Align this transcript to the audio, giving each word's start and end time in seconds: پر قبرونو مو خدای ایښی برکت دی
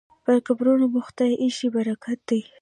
پر 0.23 0.35
قبرونو 0.47 0.85
مو 0.93 0.99
خدای 1.07 1.33
ایښی 1.43 1.67
برکت 1.75 2.19
دی 2.29 2.41